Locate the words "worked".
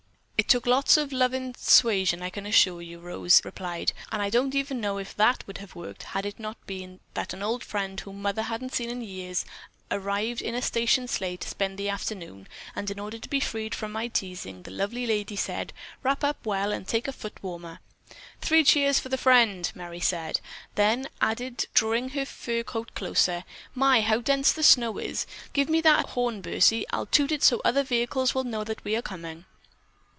5.75-6.03